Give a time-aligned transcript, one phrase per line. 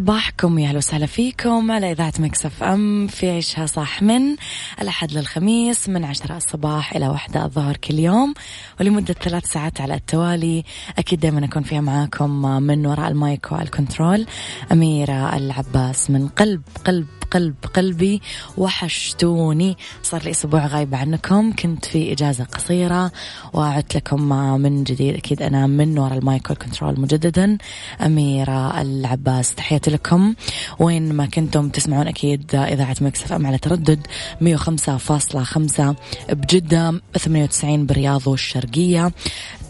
[0.00, 4.36] صباحكم يا أهلا وسهلا فيكم على إذاعة Mix FM في عيشها صح من
[4.80, 8.34] الأحد للخميس من عشرة الصباح إلى واحدة الظهر كل يوم.
[8.80, 10.64] ولمدة ثلاث ساعات على التوالي
[10.98, 12.30] أكيد دائما أكون فيها معاكم
[12.62, 14.26] من وراء ال mic وال control.
[14.72, 18.22] أميرة العباس من قلب قلب قلب قلبي
[18.56, 19.76] وحشتوني.
[20.02, 21.52] صار لي أسبوع غايبة عنكم.
[21.52, 23.12] كنت في إجازة قصيرة
[23.52, 24.28] وعدت لكم
[24.62, 25.14] من جديد.
[25.14, 27.58] أكيد أنا من وراء ال mic وال control مجددا.
[28.00, 30.34] أميرة العباس تحياتي لكم.
[30.78, 34.06] وين ما كنتم تسمعون أكيد إذاعة Mix FM على تردد.
[34.40, 35.94] 105.5
[36.30, 39.12] بجدة 98 بالرياض والشرقية.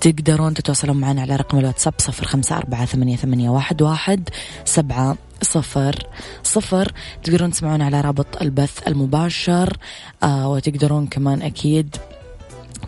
[0.01, 4.29] تقدرون تتواصلون معنا على رقم الواتساب صفر خمسة أربعة ثمانية واحد, واحد
[4.65, 5.95] سبعة صفر
[6.43, 6.93] صفر.
[7.23, 9.77] تقدرون تسمعون على رابط البث المباشر
[10.23, 11.97] آه وتقدرون كمان أكيد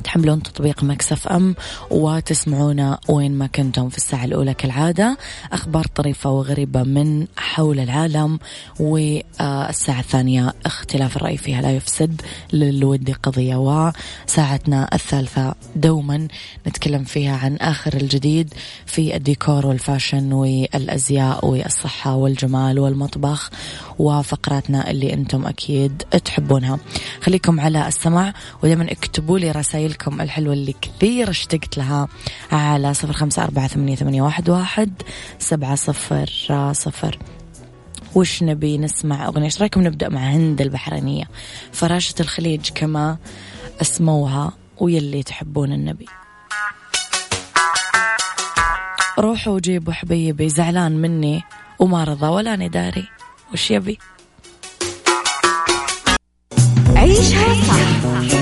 [0.03, 1.55] تحملون تطبيق Mix FM
[1.91, 5.19] وتسمعونا وين ما كنتم في الساعة الأولى كالعادة.
[5.53, 8.39] أخبار طريفة وغريبة من حول العالم
[8.81, 12.21] والساعة الثانية اختلاف الرأي فيها لا يفسد
[12.53, 16.29] للود قضية وساعتنا الثالثة دوما
[16.67, 18.55] نتكلم فيها عن آخر الجديد
[18.87, 23.51] في الديكور والفاشن والأزياء والصحة والجمال والمطبخ
[23.99, 26.79] وفقراتنا اللي أنتم أكيد تحبونها.
[27.23, 29.51] خليكم على السمع ودائما اكتبوا لي
[29.93, 32.09] رسائلكم الحلوة اللي كثير اشتقت لها
[32.53, 34.93] على صفر خمسة أربعة ثمانية, واحد,
[35.39, 36.31] سبعة صفر
[36.73, 37.19] صفر.
[38.15, 41.25] وش نبي نسمع أغنية؟ إيش رأيكم نبدأ مع هند البحرينية؟
[41.73, 43.19] فراشة الخليج كما
[43.81, 46.07] أسموها ويلي تحبون النبي.
[49.19, 51.43] روحوا وجيبوا حبيبي زعلان مني
[51.79, 53.09] وما رضى ولا نداري
[53.53, 53.99] وش يبي؟
[56.97, 58.42] عيشها صح.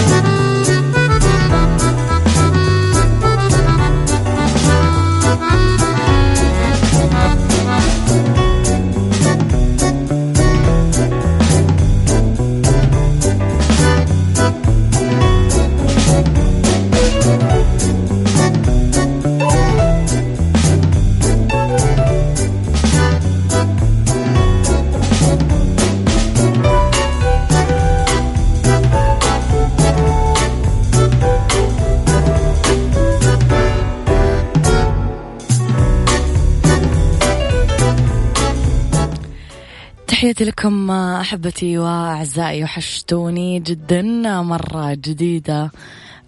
[40.31, 44.01] تحياتي لكم أحبتي وأعزائي وحشتوني جدا
[44.41, 45.71] مرة جديدة.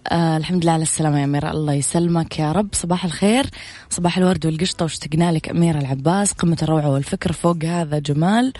[0.08, 1.50] آه الحمد لله على السلامة يا أميرة.
[1.50, 2.68] الله يسلمك يا رب.
[2.72, 3.46] صباح الخير.
[3.90, 6.32] صباح الورد والقشطة واشتقنا لك أميرة العباس.
[6.32, 8.52] قمة الروعة والفكر فوق هذا جمال.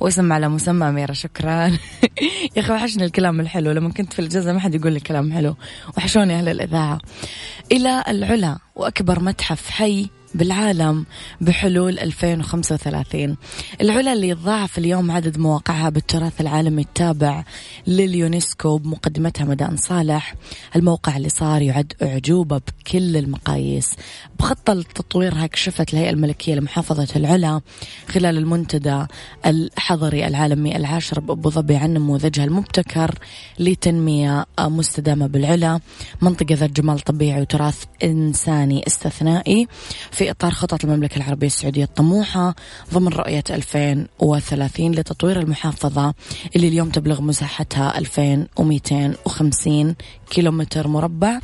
[0.00, 1.66] واسم على مسمى أميرة شكرا.
[2.56, 3.70] يا أخي وحشني الكلام الحلو.
[3.70, 5.56] لما كنت في الإجازة ما حد يقول لي كلام حلو.
[5.96, 7.00] وحشوني أهل الإذاعة.
[7.72, 11.06] إلى العلا وأكبر متحف حي بالعالم
[11.40, 13.36] بحلول 2035
[13.80, 17.44] العلا اللي يتضاعف اليوم عدد مواقعها بالتراث العالمي التابع
[17.86, 20.34] لليونسكو بمقدمتها مدان صالح.
[20.76, 23.96] الموقع اللي صار يعد أعجوبة بكل المقاييس.
[24.38, 27.60] بخطة لتطويرها كشفت الهيئة الملكية لمحافظة العلا
[28.08, 29.06] خلال المنتدى
[29.46, 33.18] الحضري العالمي العاشر بأبو ظبي عن نموذجها المبتكر
[33.58, 35.80] لتنمية مستدامة بالعلا.
[36.22, 39.68] منطقة ذات جمال طبيعي وتراث إنساني استثنائي.
[40.10, 42.54] في في إطار خطط المملكة العربية السعودية الطموحة
[42.94, 46.14] ضمن رؤية 2030 لتطوير المحافظة
[46.56, 49.94] اللي اليوم تبلغ مساحتها 2250
[50.30, 51.38] كيلومتر مربع.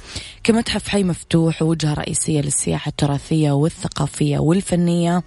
[0.44, 5.22] كمتحف حي مفتوح ووجهة رئيسية للسياحة التراثية والثقافية والفنية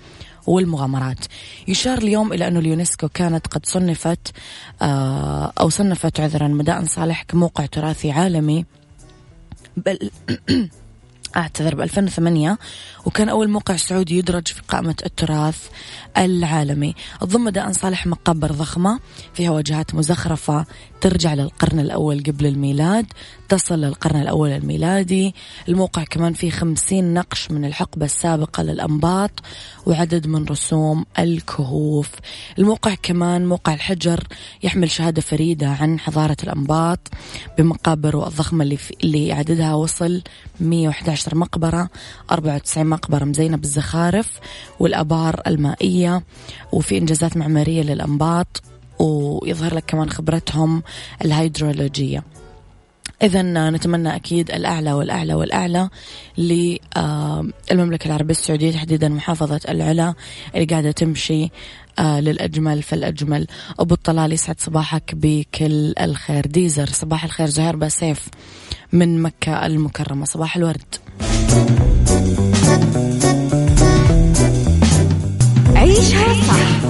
[0.47, 1.25] والمغامرات.
[1.67, 4.31] يشار اليوم إلى أن اليونسكو كانت قد صنفت
[4.81, 8.65] آه، أو صنفت عذرا مدائن صالح كموقع تراثي عالمي.
[9.77, 10.09] بل
[11.35, 12.57] أعتذر ب 2008
[13.05, 15.67] وكان أول موقع سعودي يدرج في قائمة التراث
[16.17, 16.95] العالمي.
[17.21, 18.99] تضم مدائن صالح مقابر ضخمة
[19.33, 20.65] فيها واجهات مزخرفة
[21.01, 23.05] ترجع للقرن الأول قبل الميلاد
[23.49, 25.35] تصل للقرن الأول الميلادي.
[25.69, 29.31] الموقع كمان فيه خمسين نقش من الحقبة السابقة للأنباط
[29.85, 32.09] وعدد من رسوم الكهوف.
[32.59, 34.23] الموقع كمان موقع الحجر
[34.63, 36.99] يحمل شهادة فريدة عن حضارة الأنباط
[37.57, 40.21] بمقابر الضخمة اللي, اللي عددها وصل
[40.59, 41.89] 111 مقبرة
[42.31, 44.39] 94 مقبرة مزينة بالزخارف
[44.79, 46.23] والأبار المائية
[46.71, 48.61] وفي إنجازات معمارية للأنباط
[48.99, 50.83] ويظهر لك كمان خبرتهم
[51.25, 52.23] الهيدرولوجية.
[53.23, 55.89] إذا نتمنى أكيد الأعلى والأعلى والأعلى
[56.37, 60.13] للمملكة العربية السعودية تحديدا محافظة العلا
[60.55, 61.49] اللي قاعدة تمشي
[61.99, 63.47] للأجمل فالأجمل.
[63.79, 66.45] أبو الطلال يسعد صباحك بكل الخير.
[66.45, 67.47] ديزر صباح الخير.
[67.47, 68.27] زهير باسيف
[68.93, 70.25] من مكة المكرمة.
[70.25, 70.95] صباح الورد.
[75.75, 76.83] عيشها صح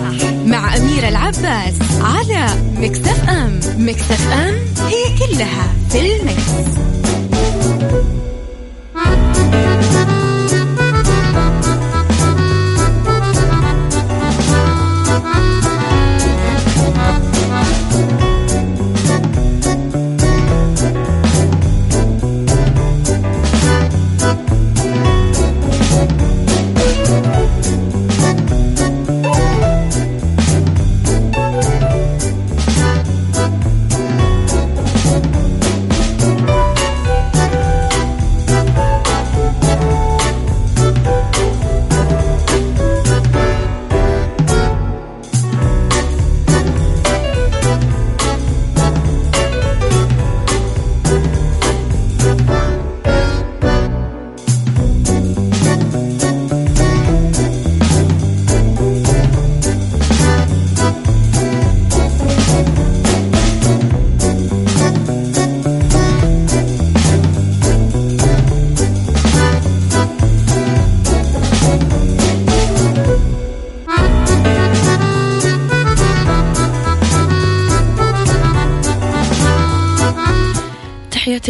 [0.45, 4.55] مع أميرة العباس على مكتف أم مكتف أم
[4.87, 6.51] هي كلها في المكس.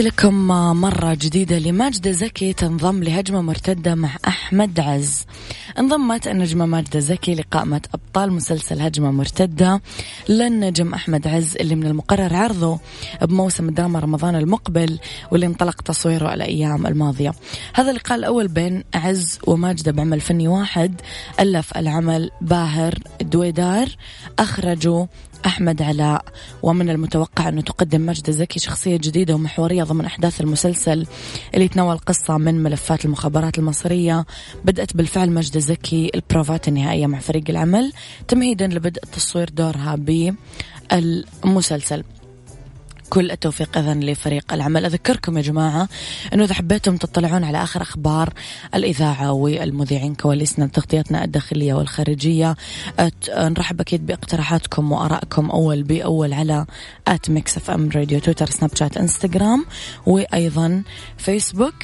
[0.02, 0.48] لكم
[0.82, 5.26] مرة جديدة لماجدة زكي تنضم لهجمة مرتدة مع أحمد عز.
[5.80, 9.82] انضمت النجمة ماجدة زكي لقائمة أبطال مسلسل هجمة مرتدة.
[10.30, 12.80] للنجم أحمد عز اللي من المقرر عرضه
[13.22, 15.00] بموسم الدراما رمضان المقبل
[15.32, 17.34] واللي انطلق تصويره الأيام الماضية.
[17.74, 21.02] هذا اللقاء الأول بين عز وماجدة بعمل فني واحد
[21.40, 23.88] ألف العمل باهر دويدار
[24.40, 25.06] أخرجوا
[25.46, 26.26] أحمد علاء.
[26.64, 31.08] ومن المتوقع أنه تقدم مجد زكي شخصية جديدة ومحورية ضمن أحداث المسلسل
[31.54, 34.26] اللي يتناول قصة من ملفات المخابرات المصرية.
[34.66, 37.94] بدأت بالفعل مجد زكي البروفات النهائية مع فريق العمل
[38.28, 42.04] تمهيدا لبدء تصوير دورها بالمسلسل.
[43.12, 44.86] كل التوفيق إذا لفريق العمل.
[44.86, 45.90] أذكركم يا جماعة
[46.34, 48.34] أنه إذا حبيتم تطلعون على آخر أخبار
[48.76, 52.56] الإذاعة والمذيعين كواليسنا تغطيتنا الداخلية والخارجية
[53.30, 56.66] نرحب أكيد باقتراحاتكم وآرائكم أول بأول على
[57.08, 59.66] at Mix FM Radio تويتر سناب شات إنستغرام
[60.06, 60.84] وأيضا
[61.18, 61.76] فيسبوك.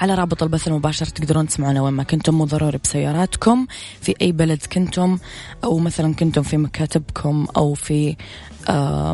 [0.00, 3.66] على رابط البث المباشر تقدرون تسمعونا وين ما كنتم مو ضروري بسياراتكم
[4.00, 5.18] في أي بلد كنتم
[5.64, 8.16] أو مثلا كنتم في مكاتبكم أو في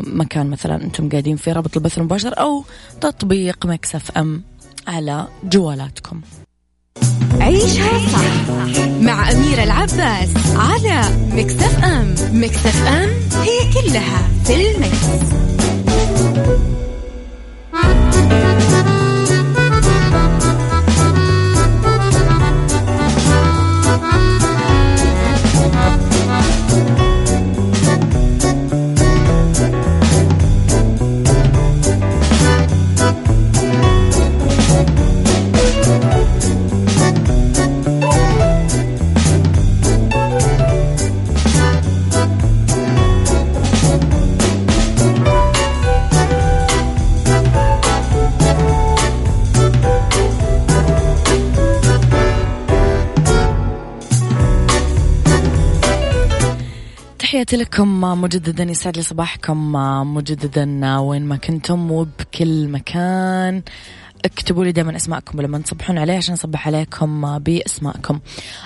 [0.05, 2.65] مكان مثلا أنتم قاعدين في رابط البث المباشر أو
[3.01, 4.43] تطبيق Mix FM
[4.87, 6.21] على جوالاتكم
[7.39, 8.49] عيشها صح
[9.01, 13.09] مع أميرة العباس على Mix FM Mix FM
[13.41, 15.35] هي كلها في ال mix.
[57.45, 59.71] تحياتي لكم مجددا يسعد لي صباحكم
[60.13, 63.61] مجددا وين ما كنتم وبكل مكان.
[64.25, 68.19] اكتبوا لي دائما أسماءكم لما تصبحون عليه عشان أصبح عليكم بأسماءكم.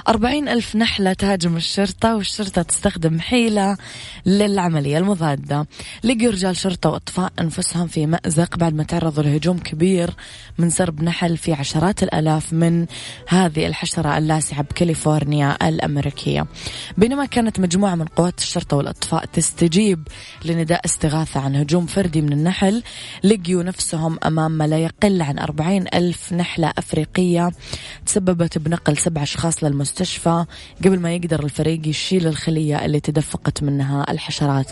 [0.08, 3.78] أربعين ألف نحلة تهاجم الشرطة والشرطة تستخدم حيلة
[4.26, 5.68] للعملية المضادة.
[6.04, 10.10] لقوا رجال شرطة وأطفاء أنفسهم في مأزق بعد ما تعرضوا لهجوم كبير
[10.58, 12.86] من سرب نحل في عشرات الآلاف من
[13.28, 16.46] هذه الحشرة اللاسعة بكاليفورنيا الأمريكية.
[16.98, 20.08] بينما كانت مجموعة من قوات الشرطة والأطفاء تستجيب
[20.46, 22.84] لنداء استغاثة عن هجوم فردي من النحل
[23.24, 27.52] لقيوا نفسهم أمام ما لا يقل عن أربعين ألف نحلة أفريقية
[28.06, 30.46] تسببت بنقل سبع أشخاص للمستشفى
[30.86, 34.72] قبل ما يقدر الفريق يشيل الخلية اللي تدفقت منها الحشرات.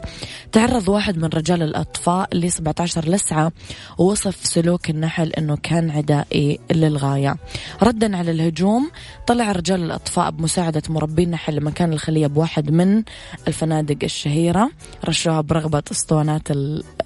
[0.51, 3.51] تعرض واحد من رجال الأطفاء اللي 17 لسعة
[3.97, 7.35] ووصف سلوك النحل أنه كان عدائي للغاية.
[7.83, 8.91] ردا على الهجوم
[9.27, 13.03] طلع رجال الأطفاء بمساعدة مربي النحل لمكان الخلية بواحد من
[13.47, 14.71] الفنادق الشهيرة
[15.05, 16.47] رشوها برغبة أسطوانات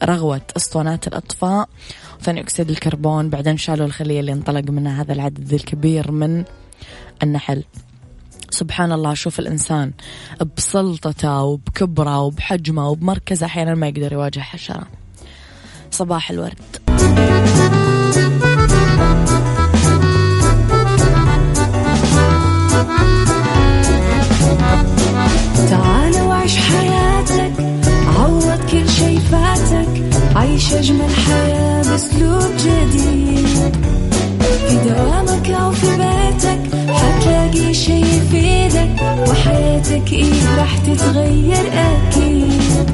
[0.04, 1.70] رغوة أسطوانات الأطفاء.
[2.22, 6.44] ثاني أكسيد الكربون بعدين شالوا الخلية اللي انطلق منها هذا العدد الكبير من
[7.24, 7.64] النحل.
[8.50, 9.92] سبحان الله شوف الإنسان
[10.58, 14.84] بسلطته وبكبره وبحجمه وبمركزه أحيانا ما يقدر يواجه حشرة.
[15.92, 16.54] صباح الورد.
[25.70, 27.54] تعال وعيش حياتك
[28.20, 29.88] عوض كل شي فاتك
[30.36, 31.71] عيش أجمل حياة.
[31.92, 33.76] بأسلوب جديد
[34.68, 36.60] في دوامك أو في بيتك
[36.94, 38.90] حتلاقي شي يفيدك
[39.30, 42.90] وحياتك إيه راح تتغير أكيد.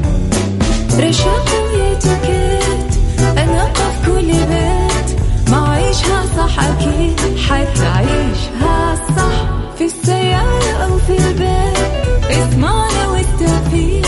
[0.99, 2.93] رشاق ويتوكيت
[3.37, 5.19] أنا في كل بيت.
[5.51, 9.45] ما عيشها صح أكيد حتعيشها صح.
[9.77, 11.77] في السيارة أو في البيت
[12.31, 14.07] اسمعنا والتوفيق.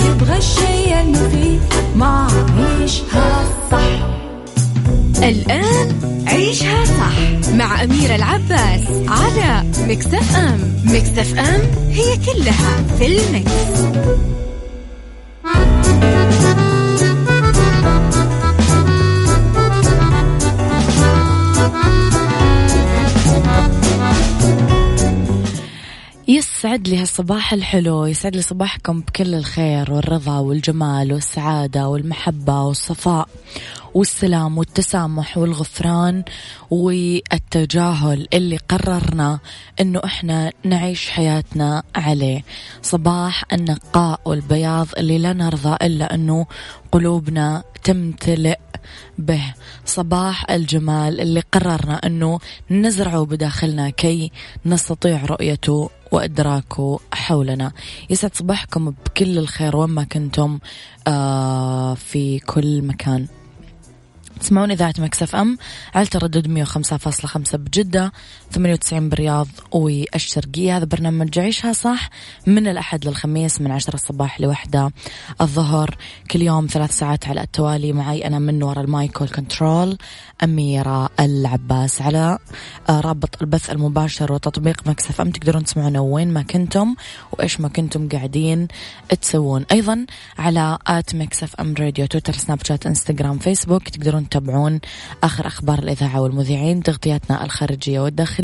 [0.00, 1.60] تبغى الشي المفيد
[1.94, 2.28] ما
[2.58, 4.15] عيشها صح.
[5.18, 13.52] الآن عيشها صح مع أميرة العباس على مكتف أم مكتف أم هي كلها في المكس.
[26.28, 33.28] يسعد لي هالصباح الحلو يسعد لي صباحكم بكل الخير والرضا والجمال والسعادة والمحبة والصفاء
[33.96, 36.24] والسلام والتسامح والغفران
[36.70, 39.38] والتجاهل اللي قررنا
[39.80, 42.44] إنه إحنا نعيش حياتنا عليه.
[42.82, 46.46] صباح النقاء والبياض اللي لا نرضى إلا إنه
[46.92, 48.58] قلوبنا تمتلئ
[49.18, 49.54] به.
[49.84, 52.38] صباح الجمال اللي قررنا أنه
[52.70, 54.32] نزرعه بداخلنا كي
[54.66, 57.72] نستطيع رؤيته وإدراكه حولنا.
[58.10, 60.58] يسعد صباحكم بكل الخير وين ما كنتم
[61.08, 63.26] آه في كل مكان.
[64.40, 65.58] تسمعون إذاعة مكسف أم
[65.94, 68.12] على تردد 105.5 بجدة.
[68.52, 70.76] 98 بالرياض والشرقية.
[70.76, 72.10] هذا برنامج عيشها صح
[72.46, 74.90] من الأحد للخميس من 10 الصباح لوحدة.
[75.40, 75.96] الظهر
[76.30, 77.92] كل يوم ثلاث ساعات على التوالي.
[77.92, 79.98] معي أنا من وراء ال mic وال control
[80.44, 82.02] أميرة العباس.
[82.02, 82.38] على
[82.88, 86.94] آه، رابط البث المباشر وتطبيق Mix FM تقدرون تسمعونا وين ما كنتم
[87.32, 88.68] وإيش ما كنتم قاعدين
[89.22, 89.66] تسوون.
[89.72, 90.06] أيضا
[90.38, 94.80] على at Mix FM Radio تويتر سناب شات إنستغرام فيسبوك تقدرون تتابعون
[95.22, 98.35] آخر أخبار الإذاعة والمذيعين تغطياتنا الخارجية والداخلية.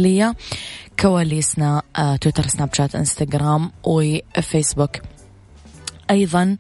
[1.01, 4.91] كواليسنا آه، تويتر سناب شات إنستغرام وفيسبوك.
[6.13, 6.57] أيضا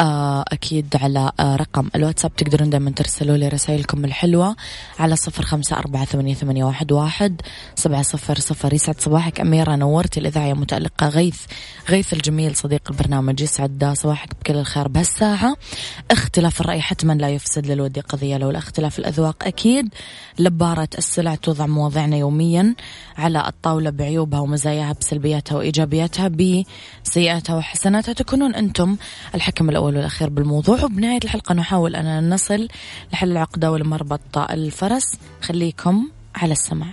[0.00, 4.56] آه، أكيد على آه، رقم الواتساب تقدرون دائما ترسلوا لي رسائلكم الحلوة
[4.98, 7.40] على صفر خمسة أربعة ثمانية, واحد, واحد
[7.74, 9.40] سبعة صفر صفر يسعد صباحك.
[9.40, 11.40] أميرة نورتي الإذاعة متألقة غيث
[11.88, 15.56] غيث الجميل صديق البرنامج يسعد صباحك بكل الخير بهالساعة.
[16.10, 19.88] اختلاف الرأي حتما لا يفسد للودي قضية لولا اختلاف الأذواق أكيد.
[20.38, 22.74] لبارة السلع توضع مواضعنا يوميا
[23.18, 28.12] على الطاولة بعيوبها ومزاياها بسلبياتها وإيجابياتها بسيئاتها وحسناتها.
[28.12, 28.91] تكونون أنتم
[29.34, 30.84] الحكم الأول والأخير بالموضوع.
[30.84, 32.68] وبنهاية الحلقة نحاول أن نصل
[33.12, 35.12] لحل العقدة ولمربط الفرس.
[35.42, 36.86] خليكم على السمع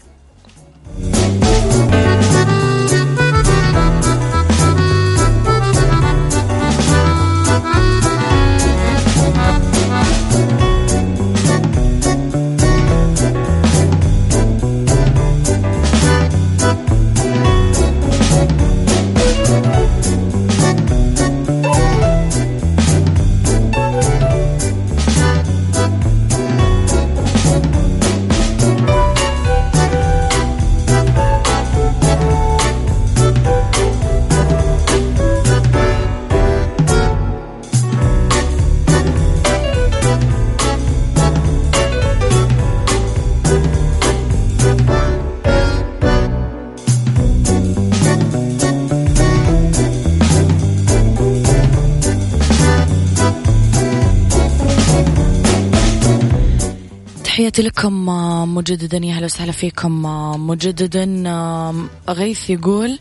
[57.62, 61.76] لكم آه، مجددا يا أهلا وسهلا فيكم آه، مجددا آه،
[62.10, 63.00] غيث يقول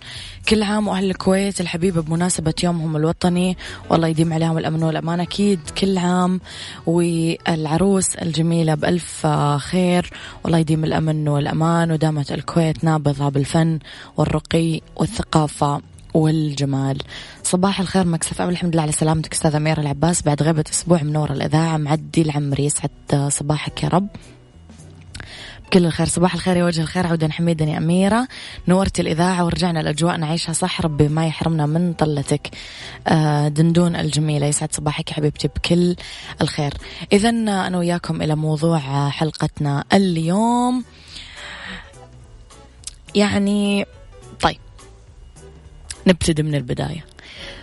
[0.48, 3.56] كل عام وأهل الكويت الحبيبه بمناسبة يومهم الوطني
[3.90, 5.20] والله يديم عليهم الأمن والأمان.
[5.20, 6.40] أكيد كل عام
[6.86, 10.10] والعروس الجميلة بألف خير
[10.44, 13.78] والله يديم الأمن والأمان ودامت الكويت نابضة بالفن
[14.16, 15.80] والرقي والثقافة
[16.14, 16.98] والجمال.
[17.42, 20.22] صباح الخير مكسف أم الحمد لله على سلامتك أستاذ أميرة العباس.
[20.22, 22.64] بعد غيبة أسبوع منور الإذاعة معدي العمري.
[22.64, 24.08] يسعد صباحك يا رب.
[25.72, 28.28] كل الخير صباح الخير يا وجه الخير عودا حميدا يا أميرة.
[28.68, 32.50] نورتي الإذاعة ورجعنا الأجواء نعيشها صح ربي ما يحرمنا من طلتك.
[33.08, 35.96] آه، دندون الجميلة يسعد صباحك حبيبتي بكل
[36.40, 36.74] الخير.
[37.12, 40.84] إذا أنا وياكم إلى موضوع حلقتنا اليوم.
[43.14, 43.86] يعني
[46.06, 47.04] نبتدي من البداية.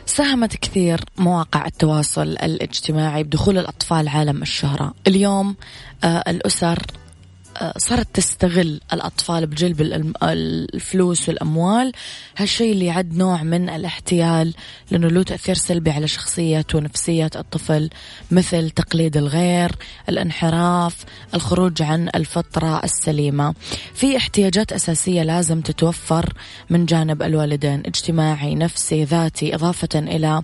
[0.06, 4.94] ساهمت كثير مواقع التواصل الاجتماعي بدخول الأطفال عالم الشهرة.
[5.08, 5.56] اليوم
[6.04, 6.80] آه الأسر
[7.78, 9.82] صارت تستغل الأطفال بجلب
[10.24, 11.92] الفلوس والأموال.
[12.38, 14.54] هالشيء اللي يعد نوع من الاحتيال
[14.92, 17.90] لأنه له تأثير سلبي على شخصية ونفسية الطفل
[18.32, 19.72] مثل تقليد الغير
[20.10, 23.54] الانحراف الخروج عن الفطرة السليمة.
[23.94, 26.34] في احتياجات أساسية لازم تتوفر
[26.70, 30.42] من جانب الوالدين اجتماعي نفسي ذاتي إضافة إلى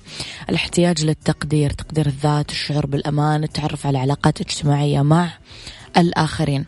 [0.49, 5.29] الاحتياج للتقدير تقدير الذات الشعور بالأمان التعرف على علاقات اجتماعية مع
[5.97, 6.65] الآخرين.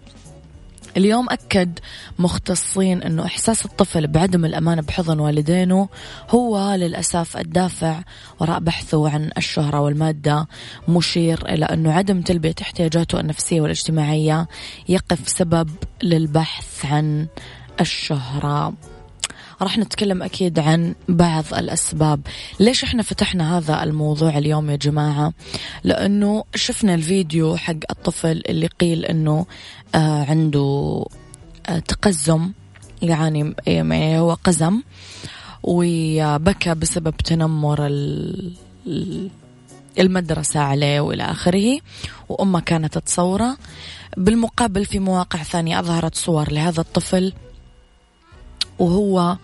[0.98, 1.80] اليوم أكد
[2.20, 5.90] مختصين أنه إحساس الطفل بعدم الأمان بحضن والدينه
[6.30, 8.02] هو للأسف الدافع
[8.40, 10.48] وراء بحثه عن الشهرة والمادة
[10.88, 14.48] مشير إلى أنه عدم تلبية احتياجاته النفسية والاجتماعية
[14.90, 15.70] يقف سبب
[16.04, 17.28] للبحث عن
[17.82, 18.74] الشهرة.
[19.62, 22.22] راح نتكلم أكيد عن بعض الأسباب.
[22.60, 25.34] ليش إحنا فتحنا هذا الموضوع اليوم يا جماعة؟
[25.84, 29.46] لأنه شفنا الفيديو حق الطفل اللي قيل أنه
[29.96, 31.06] آه عنده
[31.66, 32.52] آه تقزم
[33.02, 34.82] يعني, يعني هو قزم
[35.64, 37.88] وبكى بسبب تنمر
[40.00, 41.80] المدرسة عليه وإلى آخره
[42.30, 43.58] وأمه كانت تصوره
[44.18, 47.34] بالمقابل في مواقع ثانية أظهرت صور لهذا الطفل.
[48.80, 49.38] وهو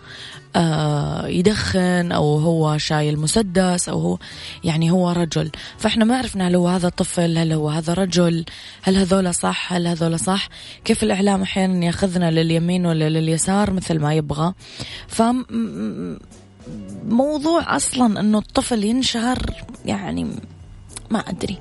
[0.56, 4.18] آه يدخن أو هو شايل مسدس أو هو
[4.64, 5.50] يعني هو رجل.
[5.78, 8.44] فإحنا ما عرفنا هل هو هذا طفل هل هو هذا رجل
[8.82, 10.48] هل هذولا صح هل هذولا صح.
[10.84, 14.54] كيف الإعلام أحيانا يأخذنا لليمين ولا لليسار مثل ما يبغى.
[15.08, 15.22] ف
[17.04, 19.38] موضوع أصلا إنه الطفل ينشهر
[19.86, 20.26] يعني
[21.10, 21.58] ما أدري.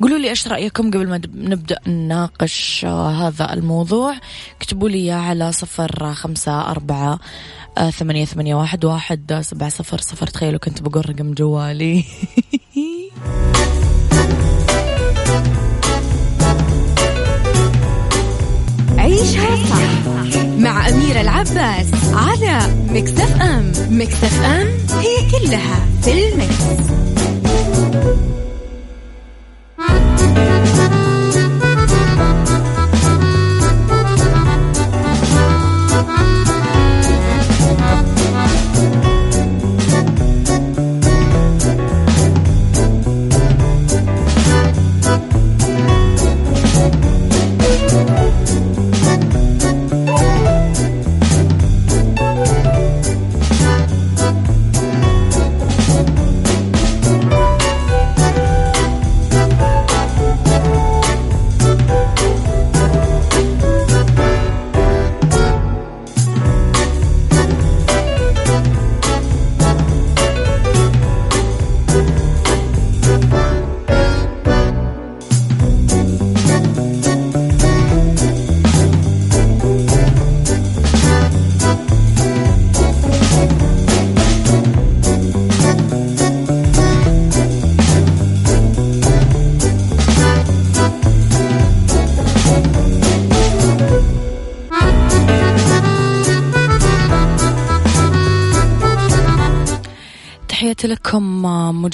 [0.00, 4.14] قولوا لي إيش رأيكم قبل ما نبدأ نناقش آه، هذا الموضوع.
[4.56, 7.18] اكتبوا لي على صفر خمسة أربعة
[7.78, 10.26] آه، ثمانية ثمانية واحد واحد سبعة صفر صفر.
[10.26, 12.04] تخيلوا كنت بقول رقم جوالي.
[18.98, 22.58] عيشها صح مع أميرة العباس على
[22.90, 23.72] مكتف أم.
[23.90, 26.90] مكتف أم هي كلها في المكس.
[29.80, 30.59] Thank you.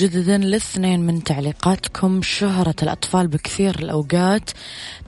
[0.07, 2.23] مجددا الاثنين من تعليقاتكم.
[2.23, 4.51] شهرة الأطفال بكثير الأوقات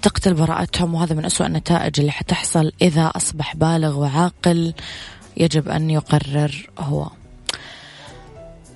[0.02, 4.74] تقتل براءتهم وهذا من أسوأ النتائج اللي حتحصل إذا أصبح بالغ وعاقل
[5.36, 7.10] يجب أن يقرر هو.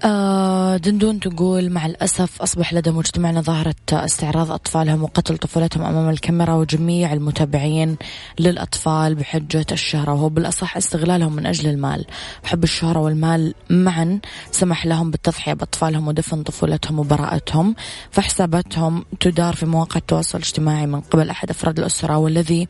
[0.04, 6.54] آه دندون تقول مع الأسف أصبح لدى مجتمعنا ظاهرة استعراض أطفالهم وقتل طفولتهم أمام الكاميرا
[6.54, 7.96] وجميع المتابعين
[8.40, 12.04] للأطفال بحجة الشهرة وهو بالأصح استغلالهم من أجل المال.
[12.44, 17.74] حب الشهرة والمال معا سمح لهم بالتضحية بأطفالهم ودفن طفولتهم وبراءتهم.
[18.10, 22.68] فحساباتهم تدار في مواقع التواصل الاجتماعي من قبل أحد أفراد الأسرة والذي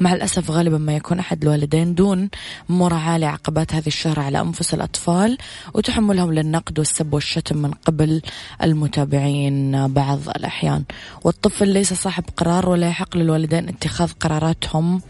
[0.00, 2.28] مع الأسف غالبا ما يكون أحد الوالدين دون
[2.68, 5.38] مراعاة لعقبات هذه الشهرة على أنفس الأطفال
[5.74, 8.22] وتحملهم للنقد والسب والشتم من قبل
[8.62, 10.84] المتابعين بعض الأحيان.
[11.24, 15.02] والطفل ليس صاحب قرار ولا يحق للوالدين اتخاذ قراراتهم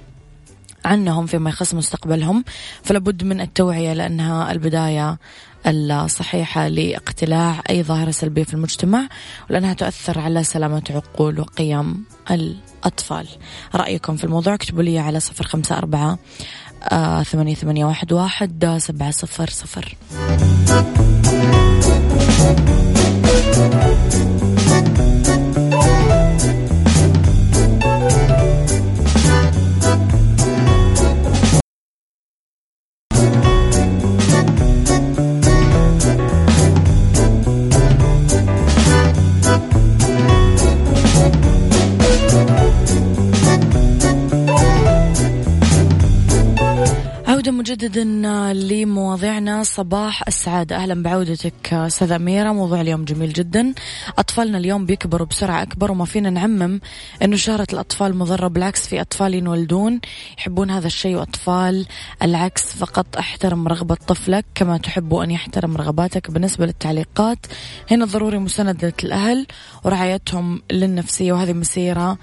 [0.85, 2.45] عنهم فيما يخص مستقبلهم.
[2.83, 5.19] فلابد من التوعية لأنها البداية
[5.67, 9.09] الصحيحة لاقتلاع أي ظاهرة سلبية في المجتمع
[9.51, 13.29] ولأنها تؤثر على سلامة عقول وقيم الأطفال.
[13.75, 16.19] رأيكم في الموضوع اكتبوا لي على صفر خمسة أربعة
[16.93, 19.97] آه، ثمانية ثمانية واحد واحد سبعة صفر صفر.
[47.65, 48.05] مجددا
[48.53, 49.63] لمواضيعنا.
[49.63, 50.77] صباح السعادة.
[50.77, 52.53] أهلا بعودتك أستاذ أميرة.
[52.53, 53.75] موضوع اليوم جميل جدا.
[54.19, 56.81] أطفالنا اليوم بيكبروا بسرعة أكبر وما فينا نعمم
[57.23, 60.01] أنه شهرة الأطفال مضرة بالعكس في أطفال ينولدون
[60.39, 61.17] يحبون هذا الشيء.
[61.17, 61.87] وأطفال
[62.23, 66.31] العكس فقط احترم رغبة طفلك كما تحب أن يحترم رغباتك.
[66.31, 67.39] بالنسبة للتعليقات
[67.91, 69.47] هنا ضروري مساندة الأهل
[69.85, 71.33] ورعايتهم للنفسية.
[71.33, 72.19] وهذه مسيرة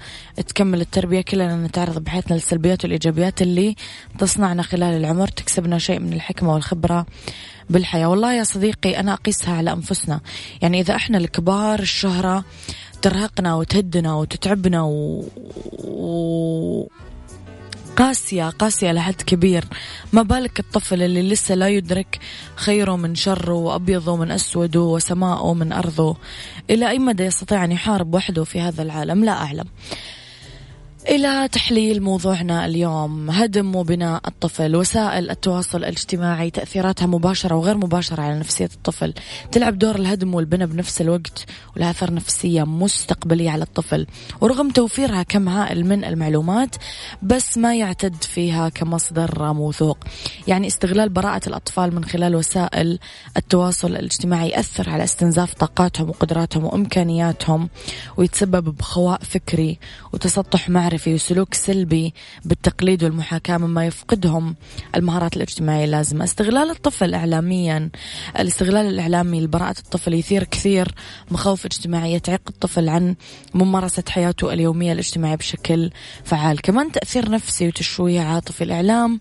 [0.46, 1.66] تكمل التربية كلنا.
[1.66, 3.76] نتعرض بحياتنا للسلبيات والإيجابيات اللي
[4.18, 5.28] تصنعنا خلال العمر.
[5.28, 7.06] تكسبنا شيء من الحكمة والخبرة
[7.70, 8.06] بالحياة.
[8.06, 10.20] والله يا صديقي أنا أقيسها على أنفسنا.
[10.62, 12.44] يعني إذا إحنا الكبار الشهرة
[13.02, 15.24] ترهقنا وتهدنا وتتعبنا و...
[15.84, 16.88] و...
[17.96, 19.64] قاسية قاسية لحد كبير.
[20.12, 22.18] ما بالك الطفل اللي لسه لا يدرك
[22.56, 26.16] خيره من شره وأبيضه من أسوده وسماءه من أرضه؟
[26.70, 29.66] إلى أي مدى يستطيع أن يحارب وحده في هذا العالم؟ لا أعلم.
[31.08, 33.30] إلى تحليل موضوعنا اليوم.
[33.30, 34.76] هدم وبناء الطفل.
[34.76, 39.14] وسائل التواصل الاجتماعي تأثيراتها مباشرة وغير مباشرة على نفسية الطفل.
[39.52, 44.06] تلعب دور الهدم والبناء بنفس الوقت ولها أثر نفسية مستقبلية على الطفل.
[44.40, 46.76] ورغم توفيرها كم هائل من المعلومات
[47.22, 49.98] بس ما يعتد فيها كمصدر موثوق.
[50.48, 52.98] يعني استغلال براءة الأطفال من خلال وسائل
[53.36, 57.68] التواصل الاجتماعي يأثر على استنزاف طاقاتهم وقدراتهم وإمكانياتهم
[58.16, 59.78] ويتسبب بخواء فكري
[60.12, 64.56] وتسطح معرفي معرفي وسلوك سلبي بالتقليد والمحاكاة مما يفقدهم
[64.96, 66.24] المهارات الاجتماعية اللازمة.
[66.24, 67.90] استغلال الطفل إعلاميا
[68.38, 70.94] الاستغلال الإعلامي لبراءة الطفل يثير كثير
[71.30, 73.14] مخاوف اجتماعية تعيق الطفل عن
[73.54, 75.90] ممارسة حياته اليومية الاجتماعية بشكل
[76.24, 76.60] فعال.
[76.62, 79.20] كمان تأثير نفسي وتشويه عاطفي الإعلام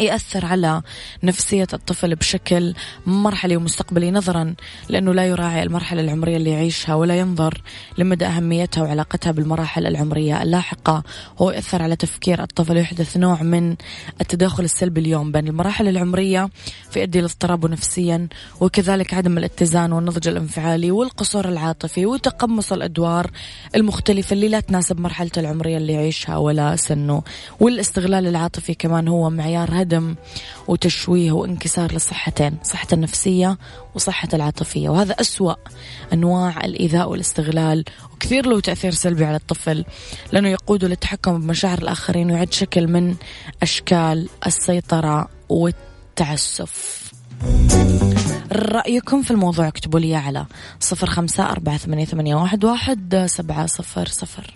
[0.00, 0.82] يأثر على
[1.22, 2.74] نفسية الطفل بشكل
[3.06, 4.54] مرحلي ومستقبلي نظرا
[4.88, 7.62] لأنه لا يراعي المرحلة العمرية اللي يعيشها ولا ينظر
[7.98, 11.02] لمدى أهميتها وعلاقتها بالمراحل العمرية اللاحقة.
[11.38, 13.76] هو يأثر على تفكير الطفل ويحدث نوع من
[14.20, 16.50] التداخل السلبي اليوم بين المراحل العمرية
[16.90, 18.28] فيؤدي لاضطرابه نفسيا
[18.60, 23.30] وكذلك عدم الاتزان والنضج الانفعالي والقصور العاطفي وتقمص الأدوار
[23.74, 27.22] المختلفة اللي لا تناسب مرحلته العمرية اللي يعيشها ولا سنه.
[27.60, 30.14] والاستغلال العاطفي كمان هو معيار هدم
[30.68, 33.58] وتشويه وانكسار للصحتين صحة النفسية
[33.94, 34.88] وصحة العاطفية.
[34.88, 35.54] وهذا أسوأ
[36.12, 39.84] أنواع الإيذاء والاستغلال وكثير له تأثير سلبي على الطفل
[40.32, 43.14] لأنه يقوده للتحكم بمشاعر الآخرين ويعد شكل من
[43.62, 47.04] أشكال السيطرة والتعسف.
[48.52, 50.46] رأيكم في الموضوع اكتبوا لي على
[50.80, 54.54] صفر خمسة أربعة ثمانية, واحد سبعة صفر صفر.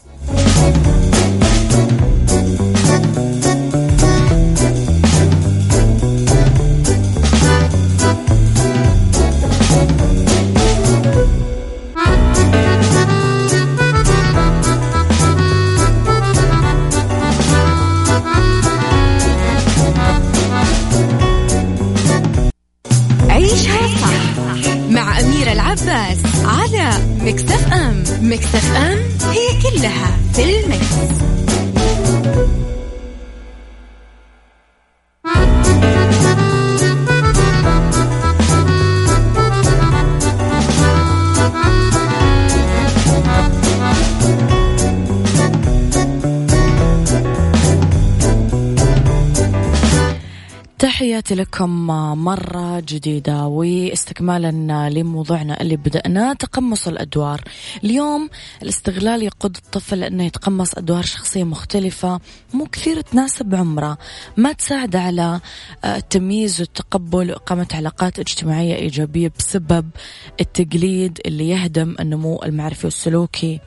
[51.28, 51.86] تحياتي لكم
[52.24, 57.40] مرة جديدة واستكمالا لموضوعنا اللي بدأناه تقمص الأدوار.
[57.84, 58.28] اليوم
[58.62, 62.20] الاستغلال يقود الطفل أنه يتقمص أدوار شخصية مختلفة
[62.54, 63.98] مو كثير تناسب عمره.
[64.36, 65.40] ما تساعد على
[65.84, 69.90] التمييز والتقبل وإقامة علاقات اجتماعية إيجابية بسبب
[70.40, 73.60] التقليد اللي يهدم النمو المعرفي والسلوكي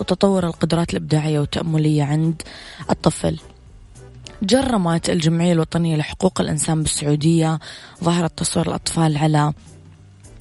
[0.00, 2.42] وتطور القدرات الإبداعية والتأملية عند
[2.90, 3.38] الطفل.
[4.42, 7.58] جرمت الجمعية الوطنية لحقوق الإنسان بالسعودية
[8.04, 9.52] ظاهرة تصوير الأطفال على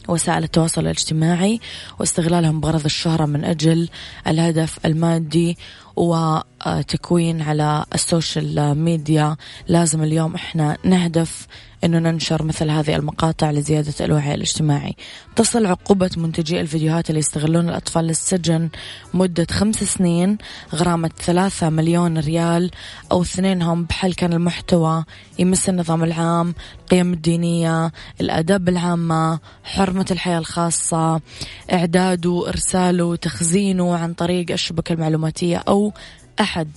[0.08, 1.60] وسائل التواصل الاجتماعي
[2.00, 3.90] واستغلالهم بغرض الشهرة من أجل
[4.28, 5.58] الهدف المادي
[5.96, 9.36] وتكوين على ال social media.
[9.68, 11.48] لازم اليوم إحنا نهدف
[11.84, 14.96] أنه ننشر مثل هذه المقاطع لزيادة الوعي الاجتماعي.
[15.36, 18.70] تصل عقوبة منتجي الفيديوهات اللي يستغلون الأطفال للسجن
[19.14, 20.38] مدة خمس سنين
[20.76, 22.72] غرامة ثلاثة مليون ريال
[23.12, 25.04] أو اثنينهم بحل كان المحتوى
[25.40, 27.92] يمس النظام العام القيم الدينية
[28.22, 31.22] الآداب العامة حرمة الحياة الخاصة
[31.74, 35.94] إعداده إرساله تخزينه عن طريق الشبكة المعلوماتية أو
[36.40, 36.68] أحد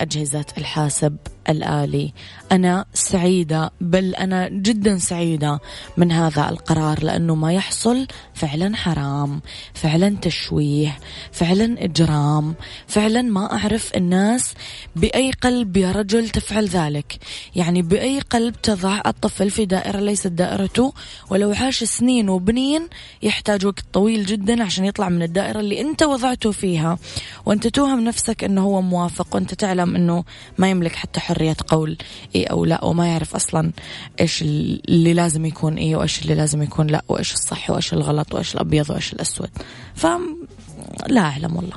[0.00, 1.16] أجهزة الحاسب.
[1.48, 2.12] الآلي.
[2.52, 5.60] أنا سعيدة بل أنا جدا سعيدة
[5.96, 9.40] من هذا القرار لأنه ما يحصل فعلا حرام
[9.74, 10.98] فعلا تشويه
[11.32, 12.54] فعلا إجرام
[12.86, 14.54] فعلا ما أعرف الناس
[14.96, 17.18] بأي قلب يا رجل تفعل ذلك.
[17.56, 20.92] يعني بأي قلب تضع الطفل في دائرة ليست دائرته
[21.30, 22.88] ولو عاش سنين وبنين
[23.22, 26.98] يحتاج وقت طويل جدا عشان يطلع من الدائرة اللي أنت وضعته فيها.
[27.46, 30.24] وأنت توهم نفسك أنه هو موافق وأنت تعلم أنه
[30.58, 31.96] ما يملك حتى حرية قول
[32.34, 33.72] إيه أو لا وما يعرف أصلا
[34.20, 38.54] إيش اللي لازم يكون إيه وإيش اللي لازم يكون لا وإيش الصح وإيش الغلط وإيش
[38.54, 39.50] الأبيض وإيش الأسود.
[39.94, 41.76] فلا أعلم والله.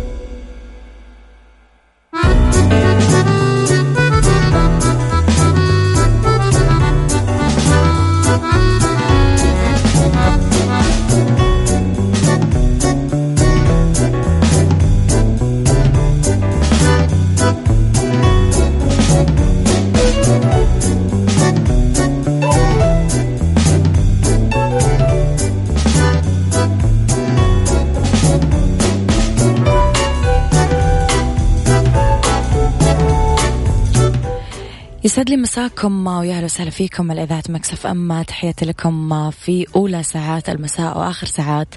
[35.03, 40.03] يسعد لي مساكم ويا أهلا وسهلا فيكم على إذاعة Mix FM تحياتي لكم في أولى
[40.03, 41.67] ساعات المساء وآخر ساعات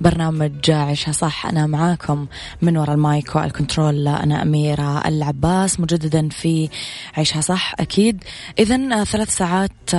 [0.00, 1.46] برنامج عيشها صح.
[1.46, 2.26] أنا معاكم
[2.62, 6.68] من وراء ال mic وال control أنا أميرة العباس مجددا في
[7.16, 8.24] عيشها صح أكيد.
[8.58, 9.94] اذا ثلاث ساعات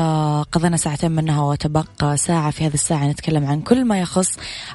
[0.51, 3.07] قضينا ساعتين منها وتبقى ساعة في هذه الساعة.
[3.07, 4.29] نتكلم عن كل ما يخص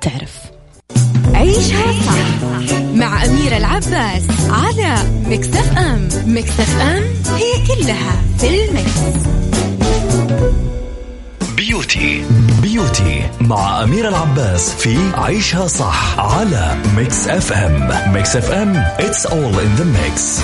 [0.01, 0.54] تعرف.
[1.45, 4.95] عيشها صح مع أميرة العباس على
[5.27, 9.27] ميكس اف ام ميكس اف ام it's all in the mix.
[11.57, 12.25] beauty.
[12.63, 19.81] beauty مع أميرة العباس في عيشها صح على Mix FM Mix FM it's all in
[19.81, 20.41] the mix.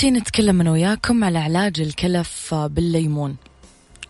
[0.00, 3.36] بيوتي نتكلم أنا وياكم على علاج الكلف بالليمون.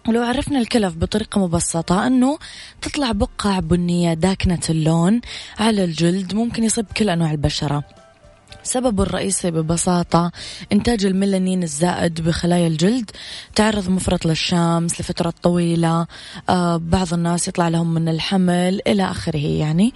[0.08, 2.38] ولو عرفنا الكلف بطريقة مبسطة أنه
[2.82, 5.20] تطلع بقع بنية داكنة اللون
[5.58, 7.84] على الجلد ممكن يصيب كل أنواع البشرة.
[8.62, 10.32] سببه الرئيسي ببساطة
[10.72, 13.10] إنتاج الميلانين الزائد بخلايا الجلد
[13.54, 16.06] تعرض مفرط للشمس لفترة طويلة
[16.48, 19.92] آه بعض الناس يطلع لهم من الحمل إلى آخره يعني.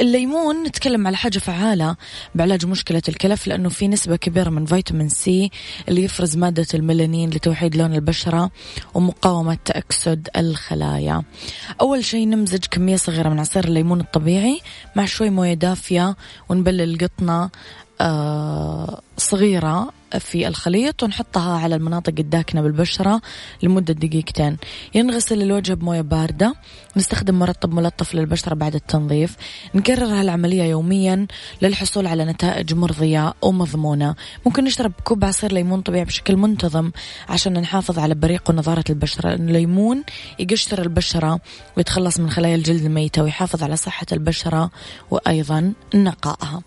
[0.00, 1.96] الليمون نتكلم على حاجة فعالة
[2.34, 5.50] بعلاج مشكلة الكلف لأنه في نسبة كبيرة من فيتامين سي
[5.88, 8.50] اللي يفرز مادة الميلانين لتوحيد لون البشرة
[8.94, 11.22] ومقاومة تأكسد الخلايا.
[11.80, 14.60] أول شيء نمزج كمية صغيرة من عصير الليمون الطبيعي
[14.96, 16.16] مع شوي موية دافية
[16.48, 17.50] ونبلل قطنة
[18.00, 23.20] آه صغيرة في الخليط ونحطها على المناطق الداكنة بالبشرة
[23.62, 24.56] لمدة دقيقتين.
[24.94, 26.54] ينغسل الوجه بموية باردة.
[26.96, 29.36] نستخدم مرطب ملطف للبشرة بعد التنظيف.
[29.74, 31.26] نكرر هالعملية يوميا
[31.62, 34.14] للحصول على نتائج مرضية ومضمونة
[34.46, 36.90] ممكن نشرب كوب عصير ليمون طبيعي بشكل منتظم
[37.28, 39.30] عشان نحافظ على بريق ونضارة البشرة.
[39.30, 40.02] لأن الليمون
[40.38, 41.40] يقشر البشرة
[41.76, 44.70] ويتخلص من خلايا الجلد الميتة ويحافظ على صحة البشرة
[45.10, 46.62] وأيضا نقائها.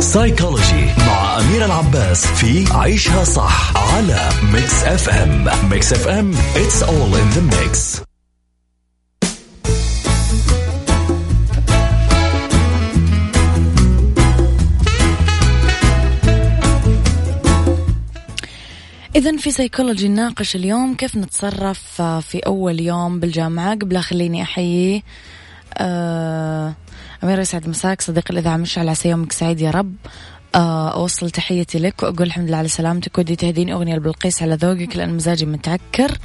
[0.00, 7.36] سايكولوجي مع أميرة العباس في عيشها صح على Mix FM Mix FM it's all in
[7.36, 8.04] the mix.
[19.16, 25.02] إذا في سيكولوجي نناقش اليوم كيف نتصرف في أول يوم بالجامعة قبل خليني أحيي
[25.78, 26.74] آه
[27.24, 29.94] أميرة يسعد مساك صديق الإذاعة مشعل عسى يومك سعيد يا رب.
[30.54, 34.96] آه، أوصل تحيتي لك وأقول الحمد لله على سلامتك ودي تهديني أغنية البلقيس على ذوقك
[34.96, 36.18] لأن مزاجي متعكر.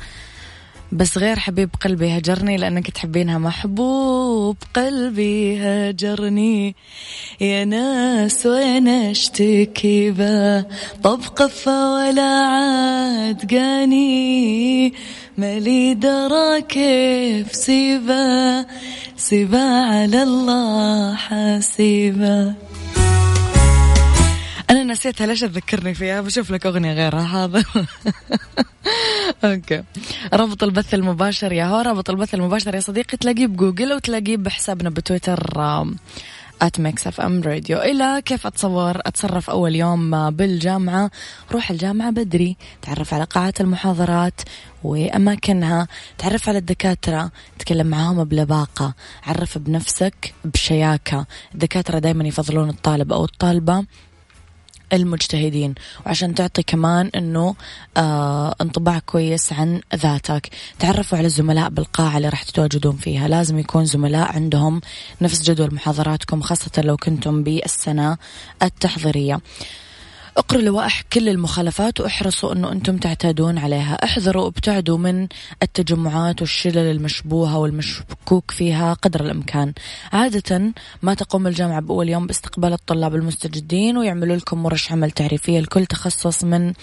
[0.91, 6.75] بس غير حبيب قلبي هجرني لأنك تحبينها محبوب قلبي هجرني.
[7.41, 10.11] يا ناس وين أشتكي
[11.03, 14.93] طب قفة ولا عاد قاني.
[15.37, 18.65] مالي درا كيف سيبا؟
[19.17, 22.53] سيبا على الله حاسيبا.
[24.69, 27.63] أنا نسيتها ليش تذكرني فيها؟ بشوف لك أغنية غيرها هذا.
[29.43, 29.83] أوكي.
[30.33, 35.61] رابط البث المباشر يا هو رابط البث المباشر يا صديقي تلاقيه بجوجل وتلاقيه بحسابنا بتويتر
[36.61, 41.11] at Mix FM Radio إلى كيف أتصور أتصرف أول يوم بالجامعة؟
[41.51, 44.41] روح الجامعة بدري تعرف على قاعات المحاضرات
[44.83, 51.25] وأماكنها تعرف على الدكاترة تكلم معاهم بلباقة عرف بنفسك بشياكة.
[51.53, 53.85] الدكاترة دائما يفضلون الطالب أو الطالبة.
[54.93, 55.75] المجتهدين
[56.05, 57.55] وعشان تعطي كمان إنه
[57.97, 60.49] آه انطباع كويس عن ذاتك.
[60.79, 63.27] تعرفوا على الزملاء بالقاعة اللي راح تتواجدون فيها.
[63.27, 64.81] لازم يكون زملاء عندهم
[65.21, 68.17] نفس جدول محاضراتكم خاصة لو كنتم بالسنة
[68.63, 69.39] التحضيرية.
[70.37, 73.93] اقروا لوائح كل المخالفات واحرصوا انه أنتم تعتادون عليها.
[73.93, 75.27] احذروا وابتعدوا من
[75.63, 79.73] التجمعات والشلل المشبوهة والمشكوك فيها قدر الامكان.
[80.13, 85.59] عادة ما تقوم الجامعة بأول يوم باستقبال الطلاب المستجدين ويعملوا لكم ورش عمل تعريفية.
[85.59, 86.73] لكل تخصص من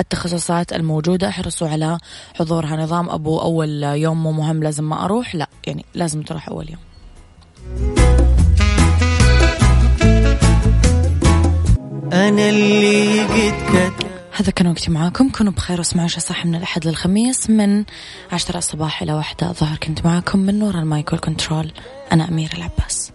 [0.00, 1.28] التخصصات الموجودة.
[1.28, 1.98] احرصوا على
[2.34, 2.76] حضورها.
[2.76, 4.62] نظام أبو أول يوم مو مهم.
[4.62, 5.34] لازم ما أروح.
[5.34, 6.89] لا يعني لازم تروح أول يوم.
[12.12, 15.28] أنا اللي قد كتب هذا كان وقتي معاكم.
[15.28, 17.84] كونوا بخير واسمعوا صح من الأحد للخميس من
[18.32, 19.76] عشرة الصباح إلى واحدة الظهر.
[19.76, 21.72] كنت معاكم من نور المايكل كنترول
[22.12, 23.12] أنا أميرة العباس.